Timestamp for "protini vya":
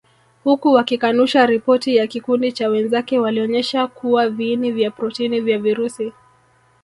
4.91-5.59